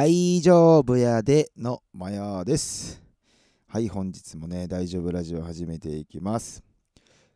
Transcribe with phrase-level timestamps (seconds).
[0.00, 3.02] 大丈夫やでのまやです。
[3.66, 6.62] はい、本日もね、大丈夫ラジオ始めていきます。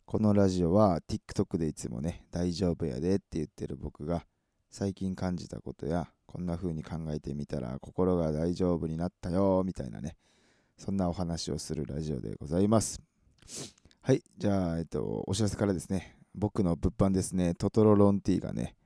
[0.04, 4.24] このラジオは TikTok でいつもね、大丈夫やでって言ってる僕が
[4.70, 10.14] 最近感じたことや、こんな風に考えてみたら心が大丈夫になったよみたいなね、
[10.78, 13.02] そんなお話をするラジオでございます。
[14.02, 18.76] はい、じゃあ、えっと、お知らせからですね、僕の物販ですね、トトロロンティーがね、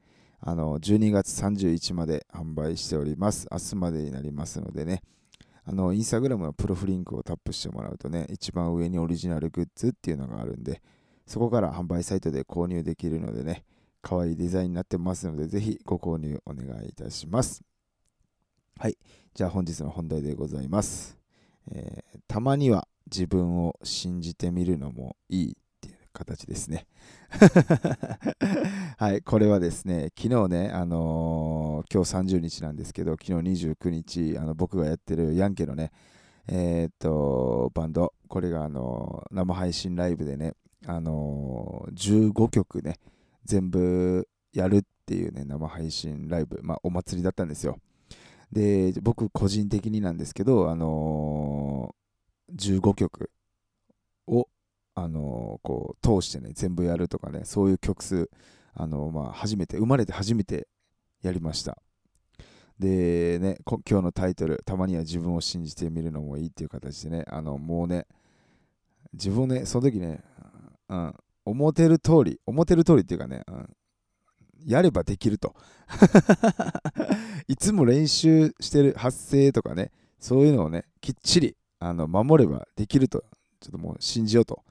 [0.40, 3.46] あの12月31日まで販売しております。
[3.50, 5.02] 明日までになりますのでね、
[5.64, 10.82] あのインスタグラムのプロフリンクをタップしてもらうとね、一番上にオリジナルグッズっていうのがあるんで、
[11.26, 13.64] そこから販売サイトで購入できるのでね、
[14.02, 17.62] 可愛いデザインになってますので、ぜひご購入お願いいたします。
[18.78, 18.96] はい、
[19.34, 21.18] じゃあ本日の本題でございます。
[21.70, 25.56] えーたまには自分を信じてみるのもいい
[26.16, 26.86] 形ですね。
[28.98, 33.32] はい、これはですね、昨日ね、あのー今日30日なんですけど、昨日
[33.68, 35.92] 29日、あの僕がやってるヤンケのね、
[36.48, 40.54] えーっと、バンド、これが、あのー生配信ライブでね、
[40.86, 42.96] あのー15曲ね、
[43.44, 47.78] 全部やるっていうね、生配信ライブ、まあ、お祭りだったんですよ。
[48.50, 52.06] で、僕個人的になんですけど、あのー
[52.54, 53.30] 15曲
[54.28, 54.48] を、
[54.98, 58.30] あのこう通してね、全部やるとかね、そういう曲数、
[58.74, 60.68] あのまあ、初めて、生まれて初めて
[61.22, 61.76] やりました。
[62.78, 68.06] でね、今日のタイトル、たまには自分を信じてみるのもいいっていう形でね、あのもうね、
[69.12, 70.24] 自分をね、その時ね、
[70.88, 73.68] うん、思ってる通り、思ってる通りっていうかね、うん、
[74.64, 75.54] やればできると。
[77.48, 83.24] いつも練習してる発声とかね、そういうのをね、きっちりあの守ればできると、
[83.60, 84.64] ちょっともう信じようと。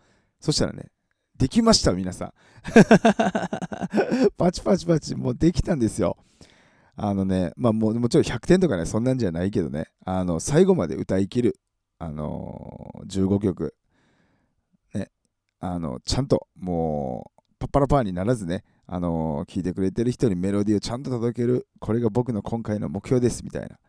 [0.46, 0.92] そしたらね、
[1.36, 2.34] できました、皆さん。
[4.38, 6.18] パチパチパチ、もうできたんですよ。
[6.96, 11.60] あのね、まあももちろん100点とかね、そんなんじゃないけどね、あの最後まで歌い切る、
[11.98, 13.76] あのー15曲、
[14.94, 15.10] ね、
[15.60, 23.80] あのちゃんともうパッパラパーにならずね、あのー聞いてくれてる人にメロディーをちゃんと届ける、これが僕の今回の目標ですみたいな。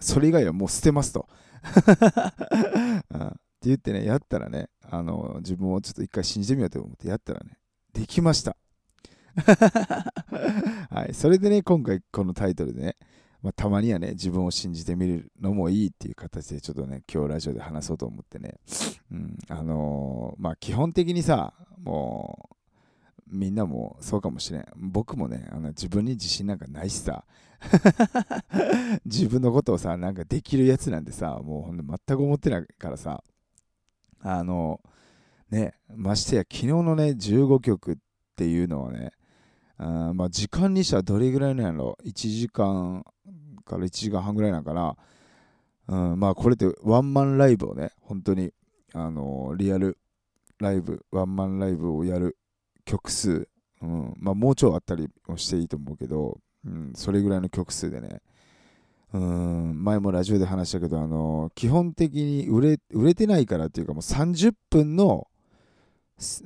[0.00, 1.28] それ以外はもう捨てますと。
[3.58, 7.58] あって言ってね、やったらね、あの自分をちょっと一回信じてみようと思ってやったらね、
[7.92, 8.56] できました。
[10.90, 12.96] はい、それでね、今回このタイトルでね、
[13.42, 18.54] まあ、たまにはね、自分を信じてみるのもいいっていう形でちょっとね、今日ラジオで話そうと思ってね、
[19.12, 22.56] うん、あのーまあ基本的にさ、もう、
[23.30, 24.66] みんなもそうかもしれん。
[24.76, 27.24] 僕もね、あの自分に自信なんかないしさ、
[29.04, 33.22] 自分のことをさ、なんかできるやつなんてさ、もうほんと全く思ってないからさ、
[34.20, 34.80] あの
[35.50, 37.96] ね、ましてや昨日のね、15曲っ
[38.36, 39.12] ていうのはね、
[39.78, 43.04] あまあ時間にしたらどれぐらいなんやろ ?1 時間
[43.64, 44.96] から1時間半ぐらいなんかな。
[45.88, 48.52] うん、まあこれってワンマンライブをね、本当に、
[48.94, 49.98] あのリアル
[50.58, 52.36] ライブ、ワンマンライブをやる
[52.84, 53.48] 曲数、
[53.80, 58.20] うん、まあもうちょいあったりもしていいと思うけど、うん、それぐらいの曲数でね、
[59.14, 65.26] うん、前もラジオで話したけど、あの基本的に売れ売れてないからっていうかもう30分の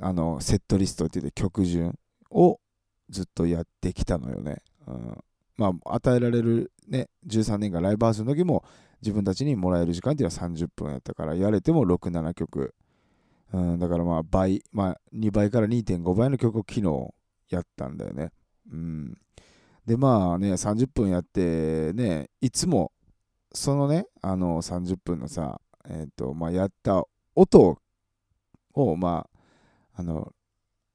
[0.00, 1.98] あのセットリストって言って曲順
[2.30, 2.60] を
[3.08, 4.58] ずっとやってきたのよね。
[4.86, 5.18] うん、
[5.56, 8.64] まあ与えられるね13年間ライブハウスの時も
[9.00, 12.74] 自分たちにもらえる時間っていうのは30分やったからやれても67曲、
[13.52, 17.14] うん、だからまあ倍、まあ、2倍から2.5倍の曲を昨日
[17.50, 18.30] やったんだよね。
[18.70, 19.18] うん、
[19.86, 22.92] でまあね30分やってねいつも
[23.52, 27.04] そのねあの30分のさえっ、とまあやった
[27.34, 27.78] 音
[28.74, 29.26] をま
[29.94, 30.32] ああの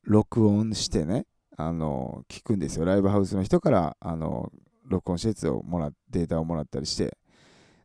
[0.04, 1.26] 録音してね
[1.58, 2.86] あの聞くんですよ。
[2.86, 4.52] ライブハウスの人からあの
[4.86, 7.18] 録音したやつをもらデータをもらったりして。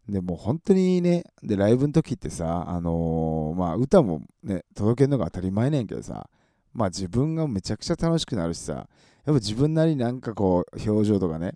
[0.08, 6.28] でも本当にねでライブの時ってさあのーまあ歌もね届けるのが当たり前ねんけどさ
[6.72, 8.88] まあ自分がめちゃくちゃ楽しくなるしさ
[9.24, 11.54] やっぱ自分なりになんかこう表情とかね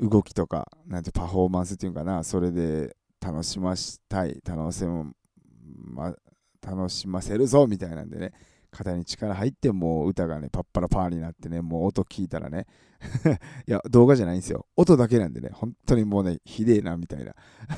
[0.00, 6.14] 動きとかなんてパフォーマンスっていうかなそれで楽しましたい楽しま
[6.62, 8.32] 楽しませるぞみたいなんでね
[8.70, 12.66] 肩に力入ってもう歌がねパッパラパーになってねもう音聞いたらね
[13.66, 14.66] いや動画じゃないんですよ。
[14.76, 17.34] 音だけなんでね本当にもうねひでえなみたいな。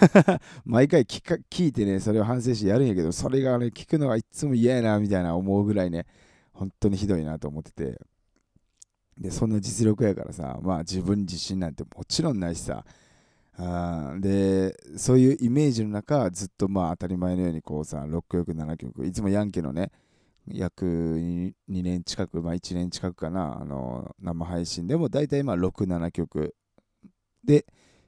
[0.64, 6.06] 毎回聞か聞いてねそれを反省してやるんやけどそれがね聞くのがいつも嫌やなみたいな思うぐらいね
[6.52, 8.00] 本当にひどいなと思ってて。
[9.18, 12.84] でそんな実力やからさまあ自分自信なんてもちろんないしさ。
[13.58, 19.92] あでそういうイメージの中ずっとまあ当たり前のようにこうさ6曲7曲いつもヤンケのね
[20.48, 26.54] 約2年近く、まあ、1年近くかなあの生配信でも大体まあ67曲
[27.44, 27.66] で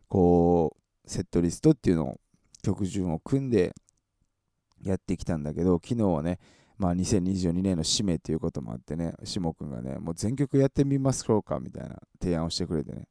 [0.09, 0.77] こ
[1.07, 2.21] うセットリストっていうのを
[2.63, 3.75] 曲順を組んで
[4.83, 6.39] やってきたんだけど昨日はね
[6.77, 13.07] まあ2022年の締めっていうこともあってね下くんがねもう全曲やってみますかみたいな提案をしてくれてね。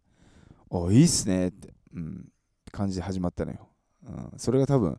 [0.71, 2.27] あいいっすねってうん
[2.71, 3.69] 感じで始まったのよ、
[4.07, 4.97] うん、それが多分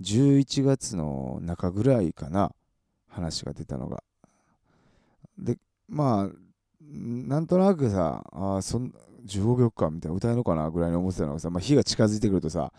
[0.00, 2.52] 11月の中ぐらいかな
[3.08, 4.02] 話が出たのが。
[5.38, 5.58] で
[5.88, 6.46] まあ
[6.80, 8.92] なんとなくさあそん
[9.26, 12.72] 15曲かみたいな歌えるのかなぐらいに思ってたのがさ、まあ、日が近づいてくるとさ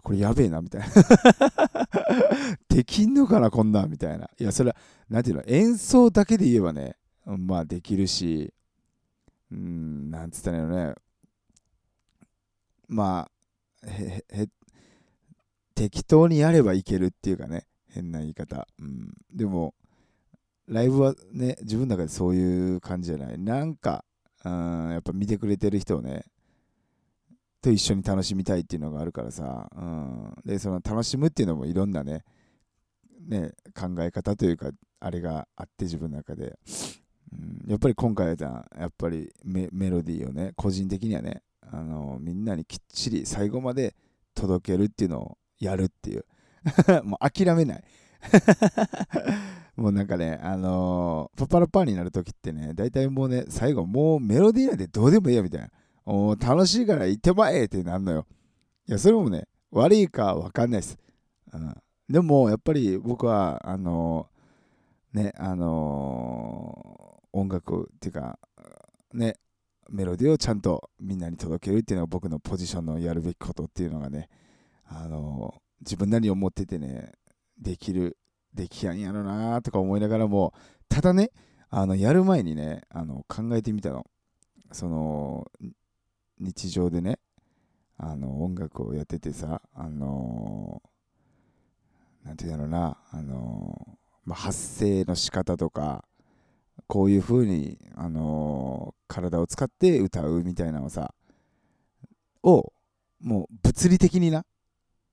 [0.00, 0.88] これやべえなみたいな。
[2.68, 4.30] できんのかなこんなんみたいな。
[4.38, 4.76] いやそれは
[5.08, 6.96] 何ていうの演奏だけで言えばね
[7.26, 8.52] まあできるし
[9.50, 10.94] うんなんつったらいいのね。
[12.88, 13.30] ま
[13.84, 14.48] あへへ
[15.74, 19.74] 適当にやればいけるっていうかね変な言い方、うん、でも
[20.68, 23.38] ライブはね自分の中でそういう感じじゃない。
[23.38, 24.04] なんか、
[24.44, 26.24] うん、やっぱ見てくれてる人をね
[27.62, 32.24] と一緒に楽しみたいっていうのがあるからさ、うん、でその楽しむっていうのもいろんなね
[33.26, 34.70] ね考え方というか
[35.00, 36.58] あれがあって自分の中で、
[37.32, 43.94] うん、やっぱり今回はやっぱりメロディーをね個人的にはねあのみんなにきっちり最後まで
[44.34, 46.24] 届けるっていうのをやるっていう。
[47.04, 47.84] もう諦めない。
[49.76, 55.70] もうなんかね、あのー、パパラパーになるときってね、大体もうね、最後もうメロディーなんてどうでもいいやみたいな。
[56.04, 58.26] お楽しいから行ってまえってなるのよ。
[58.88, 60.98] いや、それもね、悪いかわかんないです。
[61.52, 61.74] うん、
[62.08, 68.38] でも、やっぱり僕は、あのー、ね、あのー、音楽っていうか、
[69.12, 69.36] ね、
[69.90, 74.28] メロディーをちゃんとみんなに届けるっていうのが僕のポジションのやるべきことっていうのがね、
[74.86, 77.12] あの自分なりに思っててね、
[77.58, 78.16] できる、
[78.54, 80.54] できやんやろなとか思いながらも、
[80.88, 81.30] ただね、
[81.68, 84.06] あのやる前にね、あの考えてみたの。
[84.72, 85.50] その
[86.42, 87.18] 日常でね
[87.96, 90.82] あの音楽をやっててさあの
[92.24, 96.04] なんていうんだろうなあの、まあ、発声の仕方とか
[96.88, 101.14] こういう風にあの体を使って歌うみたいなのさ
[102.42, 102.72] を
[103.20, 104.44] もう物理的にな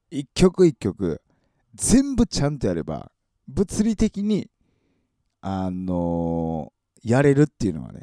[0.10, 1.22] 一曲一曲
[1.76, 3.12] 全部ちゃんとやれば
[3.48, 4.50] 物理的に
[5.42, 6.74] あの
[7.04, 8.02] やれるっていうのはね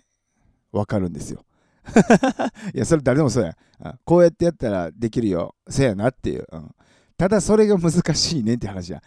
[0.73, 1.45] 分かるんですよ。
[2.75, 3.57] いや、それ誰でもそうや。
[4.05, 5.55] こうやってやったらできるよ。
[5.69, 6.47] せやなっていう。
[6.51, 6.75] うん、
[7.17, 9.03] ただそれが難しいねって話や。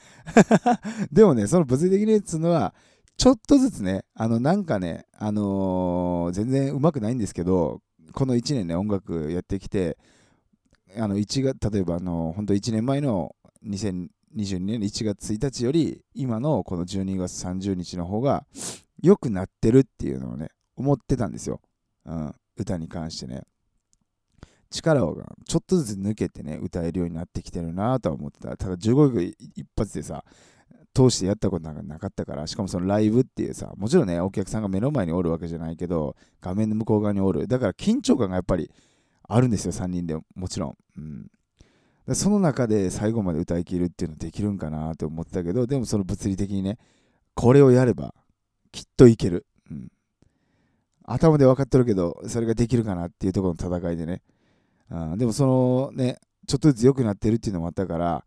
[1.12, 2.74] でもね、その物理的にっつうのは、
[3.18, 7.82] ちょっとずつね、あの、なんかね、あのー、全然うまくないんですけど、
[8.14, 9.98] この1年ね、音楽やってきて、
[10.98, 13.36] あの、1月、例えば、あの、本当1年前の
[13.66, 14.00] 2022
[14.60, 18.46] 年1月1日より、今のこの12月30日の方が
[19.02, 21.62] 良くなってるっていうのをね、思ってたんですよ。
[22.06, 22.36] うん。
[22.60, 23.44] 歌に関してね。
[24.72, 25.18] 力を
[25.48, 28.56] ちょっとずつ抜けてね歌えるようになってきてるなとは思ってた。
[28.56, 30.24] ただ15曲一発でさ
[30.94, 37.48] 通してやったことなんかなかったからしかもそのライブっていうさもちろんねお客さんが目の前におるわけじゃないけど画面の向こう側におる。
[37.48, 38.72] だから緊張感がやっぱり
[39.28, 40.48] あるんですよ3人でも。
[40.48, 46.78] ちろん、うん、その中で最後まで歌い切るっていうのはできるんかなって思ってたけどでもその物理的にね
[47.36, 48.14] これをやれば
[48.72, 49.92] きっといける、うん、
[51.12, 54.22] 頭で分かってるけど、それができるかなっていうところの戦いでね。
[54.92, 58.26] うん、でもそのね、ちょっとずつ良くなってるっていうのもあったから、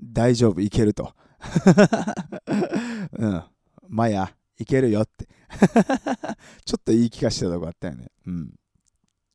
[0.00, 1.12] 大丈夫、いけると。
[3.12, 3.42] うん。
[3.88, 5.26] まや、いけるよって
[6.64, 8.10] ちょっと言い聞かせたとこあったよね。
[8.26, 8.54] うん。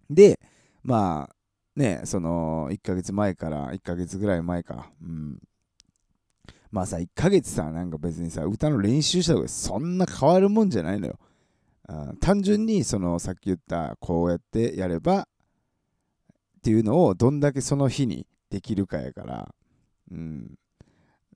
[0.10, 0.40] で、
[0.84, 1.36] まあ、
[1.80, 4.92] ね、その、1ヶ月前から、1ヶ月ぐらい前か。
[5.02, 5.40] うん。
[6.72, 11.20] まあさ、1ヶ月さ、なんか別にさ、歌の練習したとかそんな変わるもんじゃないのよ。
[12.20, 15.26] 単純にそのさっき言ったこうやってやればっ
[16.64, 19.56] ていうのをどんだけその日にできるかやから、
[20.12, 20.56] うん、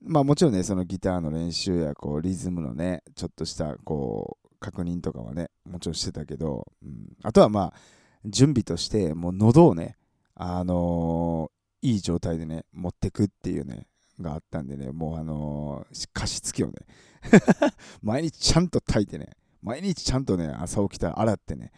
[0.01, 7.73] まあもちろんねそのギターの練習やこうリズムのねちょっとしたこう確認とかはねもちろんしてたけど、うん、あとはまあ
[8.25, 9.97] 準備としてもう喉をね
[10.35, 13.87] あのー、いい状態でね持ってくっていうね
[14.19, 16.73] があったんでねもうあのー、加湿器をね
[18.03, 19.31] 毎日ちゃんと炊いてね
[19.65, 21.71] 毎日ちゃんとね、朝起きたら洗ってね、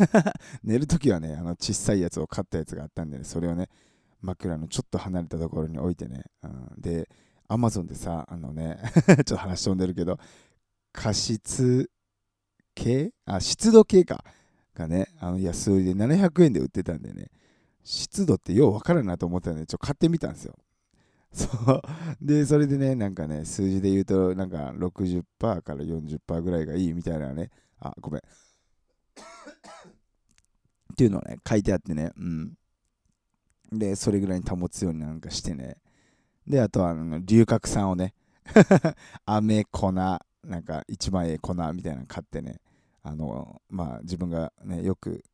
[0.64, 3.68] 寝るときはね、あの小さいやつを買ったやつがあったんで、ね、それをね、
[4.22, 7.10] 枕のちょっと離れたところに置いてね、うん、で、
[7.46, 10.18] アマゾンでさ、あのね、 ちょっと話飛んでるけど、
[10.92, 11.90] 加湿
[12.74, 14.24] 計あ、湿度計か。
[14.74, 17.30] がね、あの安売りで700円で売ってたんでね、
[17.82, 20.54] 湿度ってようわからんなと思ったんで、ちょっと買ってみたんですよ。
[21.36, 21.82] そう。
[22.20, 25.24] でそれでねなんかね数字で言うとなんか60%
[25.62, 27.50] から40%ぐらいがいいみたいなね。
[27.78, 28.20] あごめん。
[28.20, 28.22] っ
[30.96, 32.12] ていうのをね書いてあってね。
[32.16, 32.54] うん。
[33.72, 35.76] で、それぐらいに保つようになんかしてね。
[36.46, 38.14] で、あとは、あの、龍角散をね、
[39.26, 40.20] 飴、粉、な
[40.60, 42.60] んか一番ええ粉みたいなの買ってね、
[43.02, 45.24] あの、まあ自分がね、よく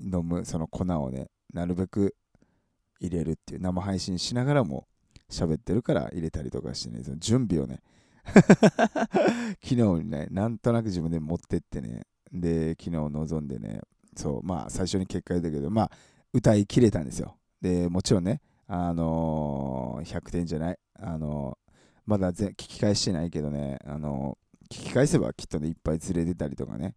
[0.00, 2.14] 飲むその粉をね、なるべく
[3.00, 4.88] 入れるっていう生配信しながらも
[5.30, 7.80] 喋ってるから入れたりとかしてね、その準備をね、
[9.62, 13.80] 昨日ね、なんとなく自分で持ってってね、で、昨日臨んでね、
[14.16, 15.90] そう、まあ最初に結果言ったけど、まあ
[16.32, 17.36] 歌い切れたんですよ。
[17.60, 21.72] で、もちろんね、あのー、100点じゃない、あのー、
[22.06, 26.94] まだ聞き返してないけどね、あのー、聞き返せばきっとね、いっぱい連れてたりとかね、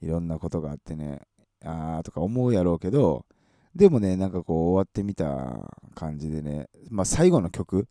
[0.00, 1.22] いろんなことがあってね、
[1.64, 3.24] あーとか思うやろうけど、
[3.78, 7.86] でもね、なんかこう終わってみた感じでね、まあ最後の曲、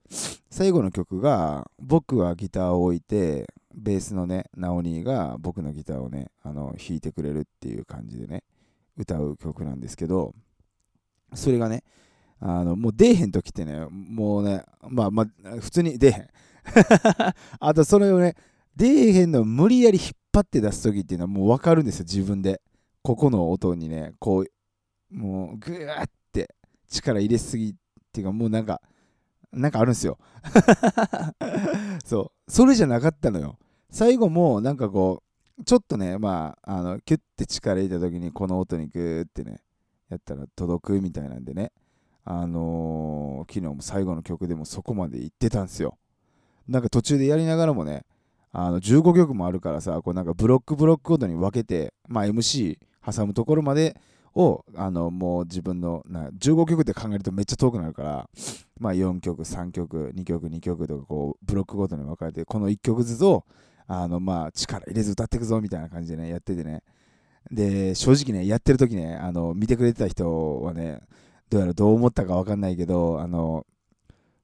[0.52, 8.44] 最後の曲が、僕はギターを置いて、ベースのね、ナオニーが僕のギターをね、あの弾いてくれるっていう感じでね、
[8.98, 10.34] 歌う曲なんですけど、
[11.34, 11.86] それがね、
[12.42, 16.28] あのもう出えへん時ってね、もうね、まあまあ、普通に出えへん。
[17.62, 18.36] あとそれをね、
[18.76, 22.62] 出えへんの無理やり引っ張って出す時っていうのはもう分かるんですよ、自分で。
[23.04, 24.52] ここの音にね、こう
[25.12, 26.54] もうぐーって
[26.90, 27.76] 力入れすぎっ
[28.12, 28.82] ていうかもうなんか
[29.52, 30.18] なんかあるんすよ。
[32.06, 32.52] そう。
[32.52, 33.58] それじゃなかったのよ。
[33.90, 35.24] 最後もなんかこ
[35.58, 39.62] うちょっとねまああのキュッて力入れた時にこの音にグーってね
[40.10, 41.72] やったら届くみたいなんでね。
[42.30, 45.98] あのー、昨日も最後の曲でもそこまで行ってたんすよ。
[46.68, 48.04] なんか途中でやりながらもね
[48.52, 53.96] あの15曲もあるからさこうなんかブロックブロックごとに分けてまあ MC 挟むところまで
[54.38, 58.30] をあのもう自分のな15曲で考えるとめっちゃ遠くなるから
[58.80, 63.46] まあ4曲3曲2曲2曲とかこうブロックごとに分かれてこの1曲ずつを
[63.88, 66.84] あのまあ力入れず歌っていくぞみたいな感じでねやっててね。
[67.50, 71.00] で正直ねやってる時ねあの見てくれてた人はね
[71.50, 73.66] どうやらどう思ったか分かんないけどあの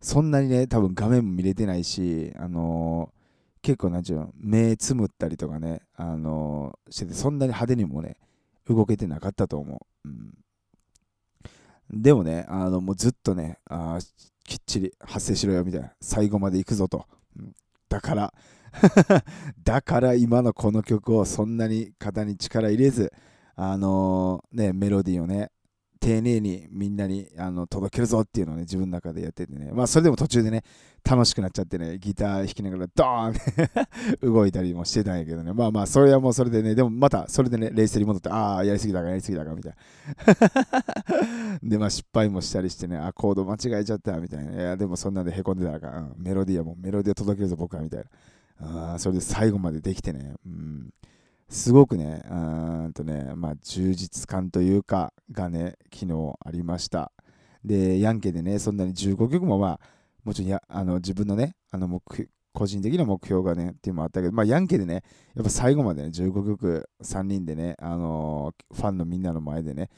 [0.01, 3.11] そんなにね多分画面も見れてないしあの
[3.61, 8.17] 結構なんちゅうの目つむったりとかねあのしててそんなに派手にもね
[8.67, 10.09] 動けてなかったと思う。
[10.09, 13.99] うん、でもね、あのもうずっとねあ、
[14.43, 17.05] きっちり発生しろよみたいな、最後まで行くぞと。
[17.37, 17.53] うん、
[17.89, 18.33] だから、
[19.63, 23.13] だから今のこの曲をそんなに肩に力入れず、
[23.55, 25.51] あのー、ね、メロディーをね、
[26.03, 30.61] 丁寧にみんなにあの届けるぞっていうのをね、自分の中でやっててね、まあそれでも途中でね、
[31.01, 33.33] 楽しくなっちゃってね、ギター弾きながらドーン
[34.33, 39.75] 動いたりもしてたんやけどね、まあまあそれはもうそれでね、でもまたそれでね、冷静に戻って、ああ、やりすぎだからやりすぎだかみたい
[41.53, 41.59] な。
[41.63, 44.51] で、まあ失敗もしたりしてね、あ、コード間違えちゃったみたいな。
[44.51, 48.03] いや、でもそんなんでへこんでたらか、うん、メロディーはもうメロディーを届けるぞ僕はみたい
[48.59, 48.93] な。
[48.95, 50.93] あそれで最後までできてね、うん
[51.49, 52.35] すごくね、う
[52.89, 57.11] んとね、まあ、充実感というか、がね、昨日ありました。
[57.63, 59.79] で、ヤンケでね、そんなに15曲も、まあ、
[60.23, 62.01] もちろんやあの自分のね、あの目
[62.53, 65.03] 個人的な目標がね、っていうのもあったけど、まあ、ヤンケでね、
[65.35, 69.89] やっぱ最後までね、15曲3人でね、あのー、ファンのみんなの前でね、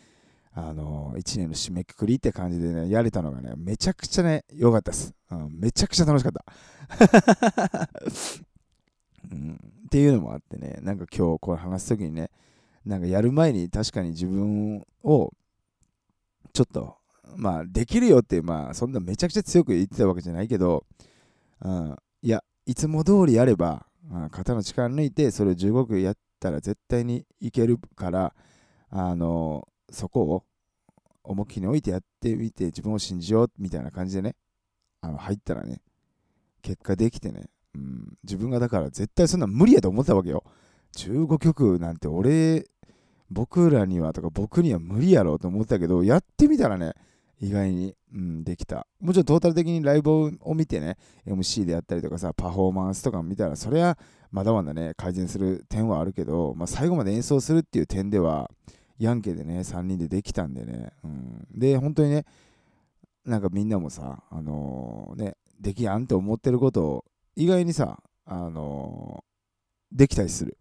[0.54, 5.14] あのー、1年の締めくくりって感じでね、やれたのがね、めちゃくちゃね、良かったです。
[5.32, 7.90] うん、めちゃくちゃ楽しかった。
[9.32, 12.30] うん、っていうのもあってね、なんか今日これ話すときにね、
[12.86, 15.32] なんかやる前に確かに自分を
[16.54, 16.98] ちょっと、
[17.36, 20.86] まあできるよって、まあそんなめちゃくちゃ強く言ってたわけじゃないけど、
[21.62, 28.34] うん、いや、いつも通りやれば、うん、肩の力抜いてそれを15分やったら絶対にいけるから、
[28.90, 30.44] あのそこを
[31.24, 34.36] 重きに置いてやってみて自分を信じようみたいな感じでね、
[35.02, 35.82] あの入ったらね、
[36.62, 40.44] 結果できてね、うん、自分がだから絶対そんな無理やと思ってたわけよ。
[40.96, 42.66] 15曲なんて俺、
[43.30, 46.94] 僕らにはとか僕には無理やろうと思ってたけど、やってみたらね、
[47.42, 48.88] 意外に、うん、できた。
[49.02, 53.98] もちろんトータル的にライブを見てね、MC であったりとかさ、パフォーマンスとか見たら、それは
[54.32, 58.50] まだまだね、改善する点はあるけど、まあ、最後まで演奏するっていう点では、
[58.98, 62.26] ヤンケでね、3人でできたんでね、うん、で、本当にね、
[63.26, 70.58] なんかみんなもさ、あのー、ね、できやんって思ってることを意外にさ、あのー、できたりする。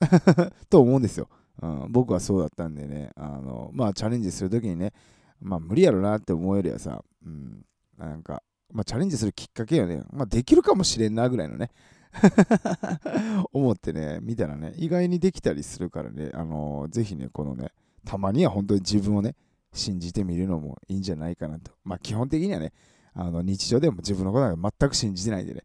[0.70, 1.28] と思うんですよ、
[1.60, 1.86] うん。
[1.90, 4.92] 僕はそうだったんでね、あのまあチャレンジするときにね、
[5.40, 7.64] まあ無理やろなって思えるやさ、うん、
[7.96, 8.42] なんか、
[8.72, 11.70] まあチャレンジするきっかけよね、まあできるかもしれんなぐらいのね、
[13.52, 17.72] 思ってね、見たらね、意外にできたりするからね、あのー、ぜひね、このね、
[18.04, 19.34] たまには本当に自分をね、
[19.72, 21.72] 信じてみるのもいいんじゃないかなと。
[21.84, 22.72] まあ基本的にはね、
[23.14, 25.62] あの日常でも自分のことなんか全く信じてないんでね。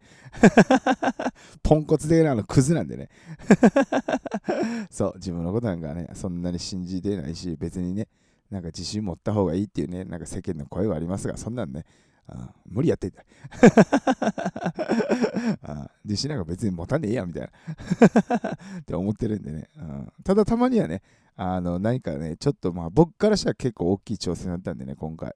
[1.62, 3.10] ポンコツであのクズなんでね。
[4.90, 8.08] そう、自分のことなんかね、そんなに信じてないし、別にね、
[8.50, 11.86] なんか自信持った方がいいっていうね、なんか世間の声はありますが、そんなんね、
[12.28, 13.24] あ無理やってた。
[15.64, 17.50] あ自信なんか別に持たねえやみたいな
[18.80, 19.70] って思ってるんでね、
[20.24, 21.02] ただたまにはね、
[21.36, 25.36] あの何かね、ちょっとまあ僕からしたら結構大きい挑戦だったんでね、今回。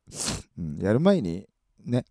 [0.58, 1.48] うん、やる前に
[1.86, 2.06] ね、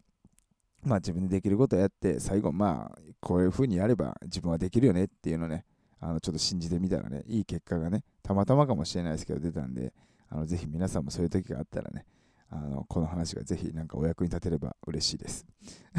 [0.82, 5.64] まあ自分でできることをやって、最後まあこういう風にやれば自分はできるよねっていうのね、
[6.00, 9.92] あのちょっと信じてみたらね、いい結果がね、たまたまかもしれないですけど出たんで、
[10.28, 12.04] あのぜひ皆さんもそういう時があったらね、
[12.50, 15.46] あのこの話がぜひなんかお役に立てれば嬉しいです。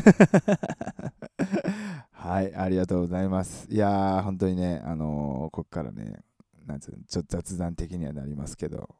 [2.12, 3.67] はい、ありがとうございます。
[3.69, 6.19] いやー、本当にね、あのー、ここからね、
[6.65, 8.95] なんつうちょっと雑談的にはなりますけど、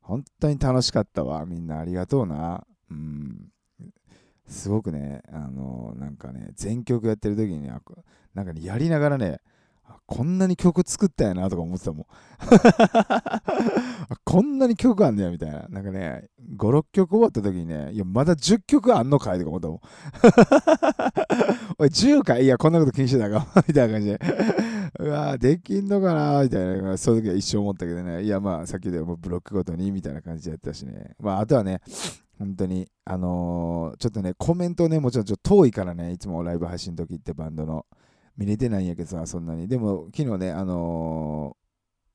[0.00, 1.44] 本当に楽しかったわ。
[1.46, 2.66] みんなありがとうな。
[2.90, 3.48] うん。
[4.50, 7.94] すごくね、あの、なんかね、全曲やってる時に、なんか
[8.52, 9.38] ね、やりながらね、
[10.06, 12.06] こんなに曲作ったやなとか思ってたもん。
[14.24, 15.66] こんなに曲あんねやみたいな。
[15.68, 19.80] なんかね、5、6曲終わった時にね、いや、まだ10曲あんのかいとか思ったもん。
[21.78, 23.46] おい、10かいや、こんなこと気にしてたか？
[23.68, 24.18] みたいな感じで。
[24.98, 26.96] うわできんのかなみたいな。
[26.96, 28.24] そういう時は一生思ったけどね。
[28.24, 31.14] いや、まあ、さっきでもブロックごとにみたいな感じでやったしね。
[31.20, 31.80] まあ、あとはね、
[32.40, 37.86] 本当に、あのー、ちょっとね、コメントね、もちろんちょっと遠いからね、いつもライブ配信の時ってバンドの。
[38.38, 39.68] 見れてないんやけどさ、そんなに。
[39.68, 41.54] でも、昨日ね、あの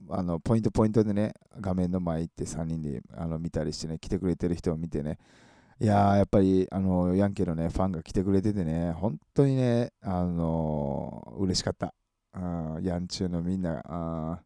[0.10, 5.20] ー、あのポイントポイントでね、画面の前行って3人であの見たりしてね、来てくれてる人を見てね、
[5.80, 11.94] いやー、やっぱり、あのヤンケのね、ファンが来てくれててね、本当にね、あのー、嬉しかった。
[12.82, 14.42] ヤンチューのみんな、あ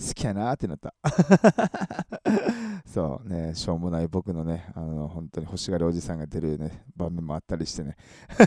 [0.00, 0.94] 好きやなってなった。
[2.86, 7.96] そうね、しょうもない僕のね、あの本当に欲しがるおじさんが出るね、場面もあったりしてね、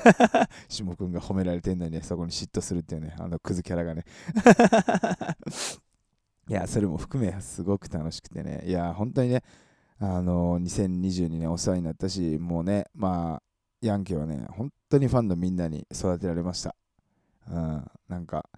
[0.67, 4.03] 下君が褒められてんのにね、そこに嫉妬するっていうね、あのクズキャラがね。
[6.49, 9.43] いや、それも含め、すごく楽しくてね、いや、本当にね、
[9.99, 13.43] あの2022年お世話になったし、もうね、まあ、
[13.81, 16.75] ヤンケはね、本当にファンのみんなに育てられました。
[17.49, 18.49] うん、なんか、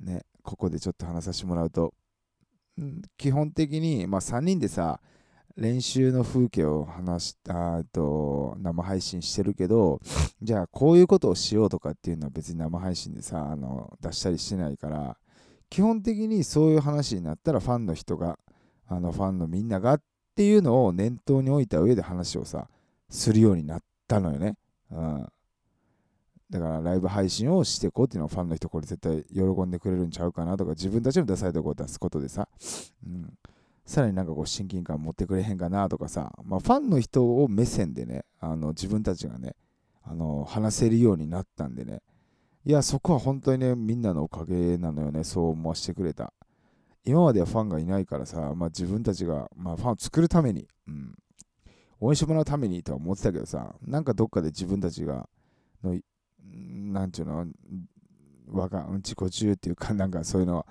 [0.00, 1.92] ね、ここでちょっと話させてもらうと、
[2.78, 4.98] うん、基本的に、まあ、3人でさ、
[5.58, 10.00] 練習の風景を話したと生配信してるけど
[10.40, 15.16] じゃあこういうことをしようとかっていうのは別に生配信でさあの出したりしてないから
[15.68, 18.38] 基本的にそういう話になったらファンの人が
[18.86, 20.02] あのファンのみんながっ
[20.36, 22.68] ていうのを念頭に置いた上で話をさ
[23.10, 24.56] するようになったのよね。
[24.92, 25.26] うん、
[26.50, 32.48] だからライブ配信をしていこうっていうのはファンの人これ絶対喜んでくれるんちゃうかなとか自分たちも出されたことを出すことでさ、
[33.06, 33.34] うん、
[33.84, 39.56] さらになんかこう親近感持ってくれへんかなとかさ、まあ、ファンの人を目線でねあの自分たちがね
[40.02, 42.00] あの話せるようになったんでね。
[42.64, 45.24] いやそこは本当にねみんなのおかげなのよね。
[45.24, 46.32] そう思わせてくれた。
[47.04, 51.14] 今まではファンがいないからさ、まあ、自分たちが、まあ、ファンを作るために、うん、
[52.00, 55.26] 応援してもらうためにとは思ってたけどさなんかどっかで自分たちが
[55.82, 55.98] の
[56.44, 57.46] なんていうの、
[58.50, 60.66] わかん、自己中っていうか、なんかそういうのは、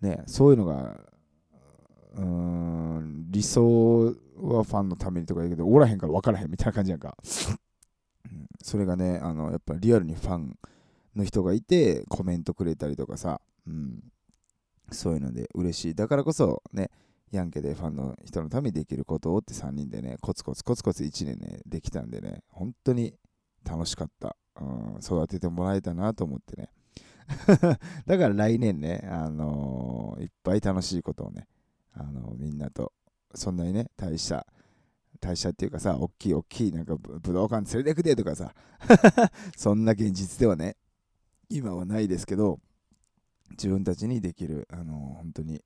[0.00, 1.00] ね、そういうのが、
[2.14, 4.04] うん、理想
[4.36, 7.16] はファンのためにとか言うけど、おらへんから分からへんみたいな感じやんか。
[8.62, 10.58] それがね、あの、やっぱリアルにファン
[11.16, 14.02] の人がいて、コメントくれたりとかさ、うん、
[14.90, 15.94] そういうので嬉しい。
[15.94, 16.90] だからこそ、ね、
[17.32, 23.14] ヤンケでファンの人のためにできることをって3人でね、コツコツコツコツ1年ね、できたんでね、本当に
[23.64, 24.36] 楽しかった。
[24.60, 26.68] うん、育ててもらえたなと思ってね。
[28.06, 31.46] だから来年ね、あのー、いっぱい楽しいことをね、
[31.94, 32.92] あのー、みんなと、
[33.34, 34.46] そんなにね、大した、
[35.20, 38.54] 大したっていうかさ、大きい大きい、なんか武道館連れてくでとかさ、
[39.56, 40.76] そんな現実ではね、
[41.48, 42.60] 今はないですけど、
[43.50, 45.62] 自分たちにできる、あのー、本当に、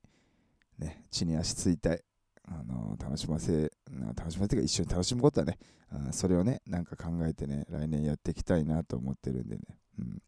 [0.77, 2.03] ね、地に足ついたい、
[2.49, 3.71] あの楽しませ、
[4.15, 5.57] 楽しませてか一緒に楽しむことはね、
[5.93, 9.61] うん、それをね、なんか考えてね、来年やっていきたいなと思ってるんでね、
[9.99, 10.21] うん、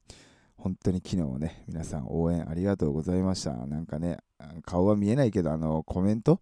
[0.58, 3.52] 本当に昨日ね、皆さん応援ありがとうございました。
[3.52, 4.18] なんかね、
[4.66, 6.42] 顔は見えないけど、あの、コメント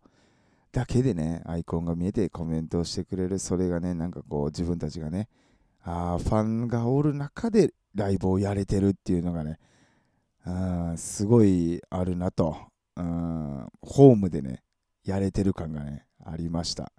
[0.72, 5.30] だけでね、アイコンが見えてコメントをしてくれる、それがね、なんかこう、自分たちがね、
[5.84, 9.60] ああ、ファンがおる中でライブをやれてるっていうのがね、
[10.44, 12.58] あすごいあるなと、
[12.96, 14.64] うん、ホームでね、
[15.08, 16.92] やれてる感がね、ありました。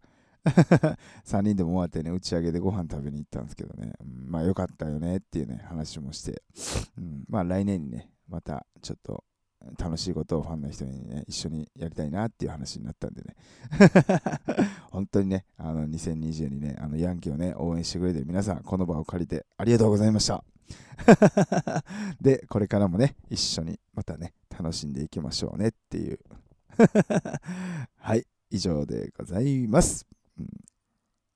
[1.26, 6.42] 3人でも終わってね、打ち上げでご飯食べに行ったんですけどね、うん、まあ良かったよねっていうね、話もして、
[6.96, 9.24] うん、まあ来年にね、またちょっと
[9.78, 13.36] 楽しいことをファンの人にね、一緒にやりたいなっていう話になったんでね、
[14.90, 20.44] 本当にね、あの2022年、あのヤンキーをね、応援してくれて皆さん、この場を借りてありがとうございました。
[22.20, 26.18] で、これからもね、一緒にまたね、楽しんでいきましょうねっていう
[27.98, 28.26] はい。
[28.50, 30.06] 以上でございます。
[30.38, 30.46] うん、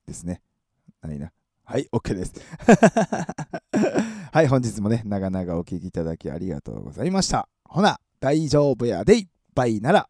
[0.07, 0.41] ですね。
[1.01, 1.31] ないな。
[1.65, 2.33] はい、OK です。
[4.31, 7.47] はい、本日もね、長々お聴きいただきありがとうございました。
[7.63, 10.09] ほな、大丈夫やでいバイなら。